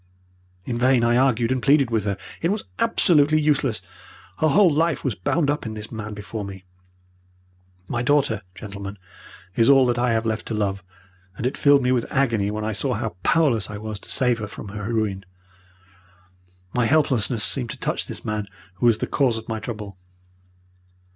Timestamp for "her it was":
2.05-2.63